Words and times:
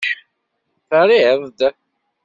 Terriḍ-d. 0.89 1.59